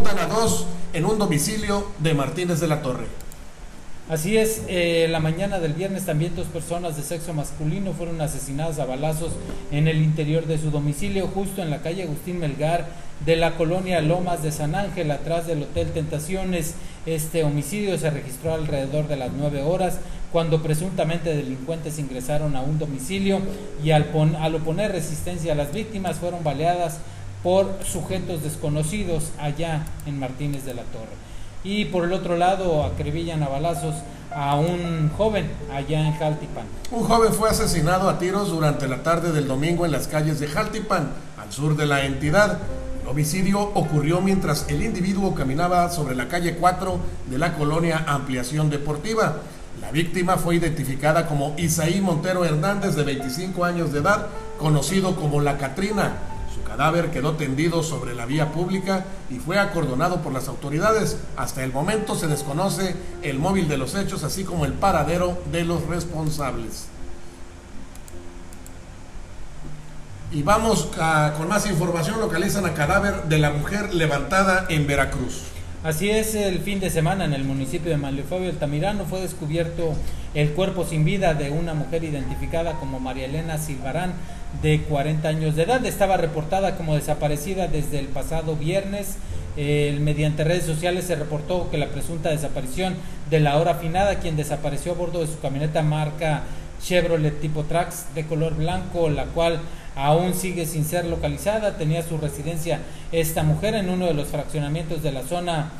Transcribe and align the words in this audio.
a 0.00 0.26
dos 0.26 0.66
en 0.92 1.04
un 1.04 1.18
domicilio 1.18 1.86
de 1.98 2.14
Martínez 2.14 2.60
de 2.60 2.68
la 2.68 2.82
Torre. 2.82 3.06
Así 4.08 4.36
es, 4.36 4.62
eh, 4.68 5.06
la 5.10 5.20
mañana 5.20 5.58
del 5.58 5.74
viernes 5.74 6.04
también 6.06 6.34
dos 6.34 6.46
personas 6.48 6.96
de 6.96 7.02
sexo 7.02 7.32
masculino 7.32 7.92
fueron 7.92 8.20
asesinadas 8.20 8.78
a 8.78 8.84
balazos 8.84 9.32
en 9.70 9.88
el 9.88 10.02
interior 10.02 10.46
de 10.46 10.58
su 10.58 10.70
domicilio, 10.70 11.28
justo 11.28 11.62
en 11.62 11.70
la 11.70 11.82
calle 11.82 12.02
Agustín 12.02 12.40
Melgar 12.40 12.86
de 13.24 13.36
la 13.36 13.56
colonia 13.56 14.00
Lomas 14.00 14.42
de 14.42 14.50
San 14.50 14.74
Ángel, 14.74 15.10
atrás 15.10 15.46
del 15.46 15.62
Hotel 15.62 15.92
Tentaciones. 15.92 16.74
Este 17.06 17.44
homicidio 17.44 17.96
se 17.98 18.10
registró 18.10 18.54
alrededor 18.54 19.08
de 19.08 19.16
las 19.16 19.30
nueve 19.32 19.62
horas, 19.62 19.98
cuando 20.32 20.62
presuntamente 20.62 21.34
delincuentes 21.34 21.98
ingresaron 21.98 22.56
a 22.56 22.62
un 22.62 22.78
domicilio 22.78 23.40
y 23.84 23.92
al, 23.92 24.10
al 24.38 24.54
oponer 24.54 24.92
resistencia 24.92 25.52
a 25.52 25.56
las 25.56 25.72
víctimas 25.72 26.16
fueron 26.16 26.42
baleadas 26.42 26.98
por 27.42 27.78
sujetos 27.84 28.42
desconocidos 28.42 29.30
allá 29.38 29.84
en 30.06 30.18
Martínez 30.18 30.64
de 30.64 30.74
la 30.74 30.82
Torre. 30.82 31.22
Y 31.64 31.86
por 31.86 32.04
el 32.04 32.12
otro 32.12 32.36
lado, 32.36 32.84
acribillan 32.84 33.42
a 33.42 33.48
balazos 33.48 33.94
a 34.34 34.56
un 34.56 35.10
joven 35.16 35.50
allá 35.72 36.06
en 36.06 36.14
Jaltipan. 36.14 36.64
Un 36.90 37.04
joven 37.04 37.32
fue 37.32 37.50
asesinado 37.50 38.08
a 38.08 38.18
tiros 38.18 38.50
durante 38.50 38.88
la 38.88 39.02
tarde 39.02 39.32
del 39.32 39.46
domingo 39.46 39.84
en 39.84 39.92
las 39.92 40.08
calles 40.08 40.40
de 40.40 40.48
Jaltipan, 40.48 41.10
al 41.40 41.52
sur 41.52 41.76
de 41.76 41.86
la 41.86 42.04
entidad. 42.04 42.58
El 43.02 43.08
homicidio 43.08 43.60
ocurrió 43.60 44.20
mientras 44.20 44.66
el 44.68 44.82
individuo 44.82 45.34
caminaba 45.34 45.90
sobre 45.90 46.14
la 46.14 46.28
calle 46.28 46.56
4 46.56 46.98
de 47.30 47.38
la 47.38 47.54
colonia 47.54 48.04
Ampliación 48.06 48.70
Deportiva. 48.70 49.36
La 49.80 49.90
víctima 49.90 50.36
fue 50.36 50.56
identificada 50.56 51.26
como 51.26 51.54
Isaí 51.58 52.00
Montero 52.00 52.44
Hernández, 52.44 52.94
de 52.94 53.02
25 53.02 53.64
años 53.64 53.92
de 53.92 53.98
edad, 54.00 54.28
conocido 54.58 55.16
como 55.16 55.40
La 55.40 55.58
Catrina 55.58 56.31
cadáver 56.60 57.10
quedó 57.10 57.32
tendido 57.36 57.82
sobre 57.82 58.14
la 58.14 58.26
vía 58.26 58.52
pública 58.52 59.06
y 59.30 59.38
fue 59.38 59.58
acordonado 59.58 60.20
por 60.20 60.32
las 60.32 60.48
autoridades. 60.48 61.16
Hasta 61.36 61.64
el 61.64 61.72
momento 61.72 62.14
se 62.14 62.26
desconoce 62.26 62.94
el 63.22 63.38
móvil 63.38 63.68
de 63.68 63.78
los 63.78 63.94
hechos, 63.94 64.24
así 64.24 64.44
como 64.44 64.66
el 64.66 64.74
paradero 64.74 65.38
de 65.50 65.64
los 65.64 65.86
responsables. 65.86 66.88
Y 70.30 70.42
vamos 70.42 70.88
con 71.36 71.48
más 71.48 71.66
información. 71.66 72.20
Localizan 72.20 72.66
a 72.66 72.74
cadáver 72.74 73.24
de 73.24 73.38
la 73.38 73.50
mujer 73.50 73.94
levantada 73.94 74.66
en 74.68 74.86
Veracruz. 74.86 75.51
Así 75.84 76.08
es, 76.10 76.36
el 76.36 76.60
fin 76.60 76.78
de 76.78 76.90
semana 76.90 77.24
en 77.24 77.32
el 77.32 77.42
municipio 77.42 77.90
de 77.90 77.96
Manlefobio, 77.96 78.50
Altamirano, 78.50 79.04
fue 79.04 79.20
descubierto 79.20 79.94
el 80.32 80.52
cuerpo 80.52 80.84
sin 80.84 81.04
vida 81.04 81.34
de 81.34 81.50
una 81.50 81.74
mujer 81.74 82.04
identificada 82.04 82.74
como 82.74 83.00
María 83.00 83.24
Elena 83.24 83.58
Silvarán, 83.58 84.12
de 84.62 84.82
40 84.82 85.28
años 85.28 85.56
de 85.56 85.64
edad. 85.64 85.84
Estaba 85.84 86.16
reportada 86.18 86.76
como 86.76 86.94
desaparecida 86.94 87.66
desde 87.66 87.98
el 87.98 88.06
pasado 88.06 88.54
viernes. 88.54 89.16
mediante 89.56 90.44
redes 90.44 90.66
sociales 90.66 91.06
se 91.06 91.16
reportó 91.16 91.68
que 91.68 91.78
la 91.78 91.88
presunta 91.88 92.30
desaparición 92.30 92.94
de 93.28 93.40
la 93.40 93.56
hora 93.56 93.72
afinada, 93.72 94.20
quien 94.20 94.36
desapareció 94.36 94.92
a 94.92 94.94
bordo 94.94 95.18
de 95.20 95.26
su 95.26 95.40
camioneta 95.40 95.82
marca 95.82 96.44
Chevrolet 96.82 97.40
tipo 97.40 97.64
Trax 97.64 98.14
de 98.14 98.26
color 98.26 98.54
blanco, 98.56 99.08
la 99.08 99.24
cual 99.26 99.60
aún 99.94 100.34
sigue 100.34 100.66
sin 100.66 100.84
ser 100.84 101.04
localizada. 101.06 101.76
Tenía 101.76 102.02
su 102.02 102.18
residencia 102.18 102.80
esta 103.12 103.42
mujer 103.42 103.74
en 103.74 103.88
uno 103.88 104.06
de 104.06 104.14
los 104.14 104.28
fraccionamientos 104.28 105.02
de 105.02 105.12
la 105.12 105.22
zona 105.22 105.70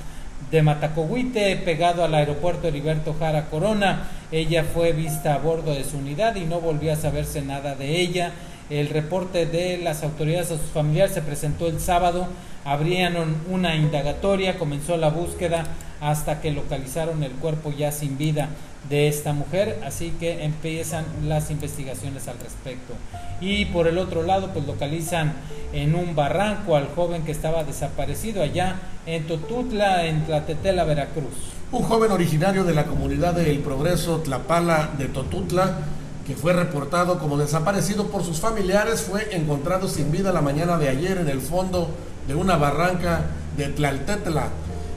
de 0.50 0.62
Matacohuite, 0.62 1.56
pegado 1.56 2.04
al 2.04 2.14
aeropuerto 2.14 2.68
Heriberto 2.68 3.14
Jara 3.18 3.46
Corona. 3.48 4.08
Ella 4.30 4.64
fue 4.64 4.92
vista 4.92 5.34
a 5.34 5.38
bordo 5.38 5.74
de 5.74 5.84
su 5.84 5.98
unidad 5.98 6.36
y 6.36 6.44
no 6.44 6.60
volvió 6.60 6.92
a 6.92 6.96
saberse 6.96 7.42
nada 7.42 7.74
de 7.74 8.00
ella. 8.00 8.32
El 8.72 8.88
reporte 8.88 9.44
de 9.44 9.76
las 9.76 10.02
autoridades 10.02 10.50
a 10.50 10.56
sus 10.56 10.70
familiares 10.70 11.12
se 11.12 11.20
presentó 11.20 11.66
el 11.66 11.78
sábado, 11.78 12.26
abrieron 12.64 13.36
una 13.50 13.76
indagatoria, 13.76 14.58
comenzó 14.58 14.96
la 14.96 15.10
búsqueda 15.10 15.66
hasta 16.00 16.40
que 16.40 16.52
localizaron 16.52 17.22
el 17.22 17.32
cuerpo 17.32 17.70
ya 17.70 17.92
sin 17.92 18.16
vida 18.16 18.48
de 18.88 19.08
esta 19.08 19.34
mujer, 19.34 19.78
así 19.84 20.14
que 20.18 20.44
empiezan 20.44 21.04
las 21.26 21.50
investigaciones 21.50 22.28
al 22.28 22.38
respecto. 22.38 22.94
Y 23.42 23.66
por 23.66 23.88
el 23.88 23.98
otro 23.98 24.22
lado, 24.22 24.54
pues 24.54 24.66
localizan 24.66 25.34
en 25.74 25.94
un 25.94 26.16
barranco 26.16 26.74
al 26.74 26.88
joven 26.94 27.24
que 27.24 27.32
estaba 27.32 27.64
desaparecido 27.64 28.42
allá 28.42 28.76
en 29.04 29.26
Totutla, 29.26 30.06
en 30.06 30.24
Tlatetela, 30.24 30.84
Veracruz. 30.84 31.34
Un 31.72 31.82
joven 31.82 32.10
originario 32.10 32.64
de 32.64 32.72
la 32.72 32.86
comunidad 32.86 33.34
del 33.34 33.58
Progreso 33.58 34.20
Tlapala 34.20 34.92
de 34.96 35.08
Totutla 35.08 35.76
que 36.26 36.36
fue 36.36 36.52
reportado 36.52 37.18
como 37.18 37.36
desaparecido 37.36 38.06
por 38.08 38.24
sus 38.24 38.40
familiares, 38.40 39.02
fue 39.02 39.34
encontrado 39.34 39.88
sin 39.88 40.12
vida 40.12 40.32
la 40.32 40.40
mañana 40.40 40.78
de 40.78 40.88
ayer 40.88 41.18
en 41.18 41.28
el 41.28 41.40
fondo 41.40 41.90
de 42.28 42.34
una 42.34 42.56
barranca 42.56 43.26
de 43.56 43.68
Tlaltetla. 43.68 44.50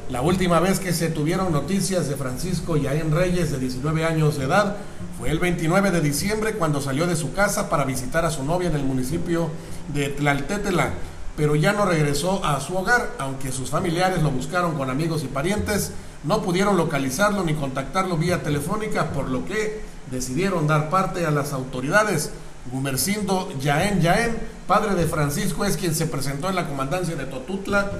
La 0.09 0.21
última 0.21 0.59
vez 0.59 0.79
que 0.79 0.93
se 0.93 1.09
tuvieron 1.09 1.51
noticias 1.51 2.07
de 2.07 2.15
Francisco 2.15 2.77
Yaén 2.77 3.11
Reyes, 3.11 3.51
de 3.51 3.57
19 3.57 4.05
años 4.05 4.37
de 4.37 4.45
edad, 4.45 4.75
fue 5.17 5.31
el 5.31 5.39
29 5.39 5.89
de 5.89 6.01
diciembre 6.01 6.53
cuando 6.53 6.79
salió 6.79 7.07
de 7.07 7.15
su 7.15 7.33
casa 7.33 7.69
para 7.69 7.85
visitar 7.85 8.23
a 8.23 8.29
su 8.29 8.43
novia 8.43 8.69
en 8.69 8.75
el 8.75 8.83
municipio 8.83 9.49
de 9.93 10.09
Tlaltetla, 10.09 10.91
pero 11.35 11.55
ya 11.55 11.73
no 11.73 11.85
regresó 11.85 12.45
a 12.45 12.59
su 12.59 12.77
hogar, 12.77 13.13
aunque 13.17 13.51
sus 13.51 13.71
familiares 13.71 14.21
lo 14.21 14.29
buscaron 14.29 14.77
con 14.77 14.91
amigos 14.91 15.23
y 15.23 15.27
parientes, 15.27 15.91
no 16.25 16.41
pudieron 16.41 16.77
localizarlo 16.77 17.43
ni 17.43 17.53
contactarlo 17.53 18.17
vía 18.17 18.43
telefónica, 18.43 19.11
por 19.11 19.29
lo 19.29 19.45
que 19.45 19.81
decidieron 20.11 20.67
dar 20.67 20.89
parte 20.89 21.25
a 21.25 21.31
las 21.31 21.53
autoridades. 21.53 22.31
Gumercindo 22.71 23.53
Yaén 23.59 24.01
Yaén, 24.01 24.35
padre 24.67 24.95
de 24.95 25.05
Francisco, 25.05 25.65
es 25.65 25.77
quien 25.77 25.93
se 25.93 26.07
presentó 26.07 26.49
en 26.49 26.55
la 26.55 26.67
comandancia 26.67 27.15
de 27.15 27.25
Totutla 27.25 27.91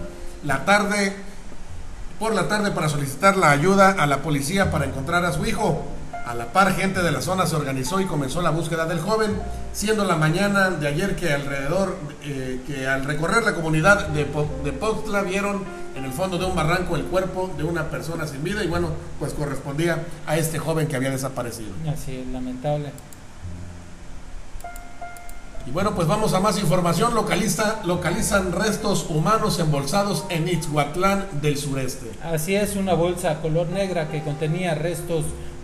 la 0.44 0.66
tarde, 0.66 1.16
por 2.20 2.34
la 2.34 2.48
tarde 2.48 2.72
para 2.72 2.90
solicitar 2.90 3.38
la 3.38 3.52
ayuda 3.52 3.92
a 3.92 4.08
la 4.08 4.22
policía 4.22 4.72
para 4.72 4.86
encontrar 4.86 5.24
a 5.26 5.32
su 5.32 5.46
hijo. 5.46 5.86
A 6.26 6.34
la 6.34 6.48
par, 6.48 6.74
gente 6.74 7.04
de 7.04 7.12
la 7.12 7.22
zona 7.22 7.46
se 7.46 7.56
organizó 7.56 8.02
y 8.02 8.06
comenzó 8.06 8.42
la 8.42 8.50
búsqueda 8.50 8.88
del 8.88 9.00
joven, 9.00 9.40
siendo 9.74 10.06
la 10.06 10.16
mañana 10.16 10.72
de 10.72 10.88
ayer 10.88 11.16
que 11.16 11.32
alrededor, 11.32 11.96
eh, 12.24 12.62
que 12.66 12.88
al 12.88 13.06
recorrer 13.06 13.44
la 13.44 13.54
comunidad 13.54 14.08
de, 14.08 14.26
de 14.64 14.74
Postla 14.74 15.22
vieron 15.22 15.62
en 15.96 16.04
el 16.04 16.12
fondo 16.12 16.40
de 16.40 16.46
un 16.46 16.56
barranco 16.56 16.96
el 16.96 17.04
cuerpo 17.04 17.52
de 17.56 17.64
una 17.64 17.90
persona 17.92 18.26
sin 18.26 18.44
vida 18.44 18.64
y 18.64 18.68
bueno, 18.68 18.90
pues 19.20 19.34
correspondía 19.34 20.04
a 20.26 20.36
este 20.36 20.58
joven 20.58 20.88
que 20.88 20.96
había 20.96 21.12
desaparecido. 21.12 21.70
Así 21.88 22.16
es, 22.16 22.28
lamentable. 22.28 22.90
Y 25.68 25.72
bueno, 25.72 25.96
pues 25.96 26.08
vamos 26.08 26.34
a 26.34 26.40
más 26.40 26.60
información. 26.60 27.16
Localiza, 27.16 27.82
localizan 27.86 28.52
restos 28.52 29.08
humanos 29.10 29.60
embolsados 29.60 30.26
en 30.30 30.48
Itzhuatlán 30.48 31.28
del 31.42 31.58
sureste. 31.58 32.12
Así 32.24 32.56
es, 32.56 32.76
una 32.76 32.94
bolsa 32.94 33.42
color 33.42 33.68
negra 33.68 34.10
que 34.10 34.24
contenía 34.24 34.74
restos 34.74 35.22
humanos 35.22 35.55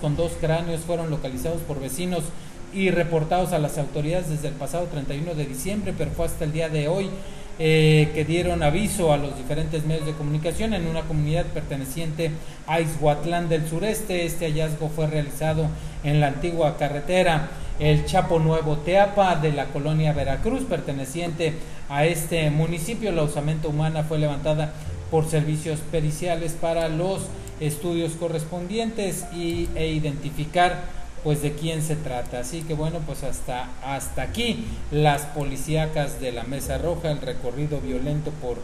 con 0.00 0.16
dos 0.16 0.32
cráneos 0.40 0.80
fueron 0.80 1.10
localizados 1.10 1.62
por 1.62 1.80
vecinos 1.80 2.24
y 2.72 2.90
reportados 2.90 3.52
a 3.52 3.58
las 3.58 3.78
autoridades 3.78 4.28
desde 4.28 4.48
el 4.48 4.54
pasado 4.54 4.86
31 4.86 5.34
de 5.34 5.46
diciembre, 5.46 5.94
pero 5.96 6.10
fue 6.10 6.26
hasta 6.26 6.44
el 6.44 6.52
día 6.52 6.68
de 6.68 6.88
hoy 6.88 7.10
eh, 7.58 8.10
que 8.14 8.24
dieron 8.24 8.62
aviso 8.62 9.12
a 9.12 9.16
los 9.16 9.36
diferentes 9.36 9.84
medios 9.84 10.06
de 10.06 10.12
comunicación 10.12 10.72
en 10.72 10.86
una 10.86 11.02
comunidad 11.02 11.44
perteneciente 11.46 12.30
a 12.66 12.80
Izhuatlán 12.80 13.48
del 13.48 13.68
sureste. 13.68 14.24
Este 14.24 14.46
hallazgo 14.46 14.88
fue 14.88 15.06
realizado 15.06 15.66
en 16.04 16.20
la 16.20 16.28
antigua 16.28 16.76
carretera 16.78 17.50
El 17.78 18.06
Chapo 18.06 18.38
Nuevo 18.38 18.78
Teapa 18.78 19.36
de 19.36 19.52
la 19.52 19.66
colonia 19.66 20.12
Veracruz, 20.12 20.62
perteneciente 20.62 21.54
a 21.90 22.06
este 22.06 22.48
municipio. 22.50 23.12
La 23.12 23.24
usamento 23.24 23.68
humana 23.68 24.04
fue 24.04 24.18
levantada 24.18 24.72
por 25.10 25.28
servicios 25.28 25.80
periciales 25.80 26.52
para 26.52 26.88
los 26.88 27.26
estudios 27.60 28.12
correspondientes 28.12 29.26
y, 29.34 29.68
e 29.74 29.88
identificar 29.88 30.84
pues 31.22 31.42
de 31.42 31.52
quién 31.52 31.82
se 31.82 31.96
trata. 31.96 32.40
Así 32.40 32.62
que 32.62 32.74
bueno, 32.74 33.00
pues 33.06 33.22
hasta, 33.22 33.68
hasta 33.84 34.22
aquí 34.22 34.64
las 34.90 35.22
policíacas 35.22 36.20
de 36.20 36.32
la 36.32 36.44
Mesa 36.44 36.78
Roja, 36.78 37.10
el 37.10 37.20
recorrido 37.20 37.80
violento 37.80 38.30
por 38.40 38.58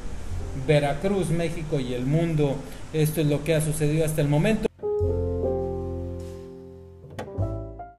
Veracruz, 0.66 1.28
México 1.28 1.78
y 1.80 1.94
el 1.94 2.06
mundo. 2.06 2.56
Esto 2.92 3.20
es 3.20 3.26
lo 3.26 3.44
que 3.44 3.54
ha 3.54 3.60
sucedido 3.60 4.04
hasta 4.04 4.22
el 4.22 4.28
momento. 4.28 4.68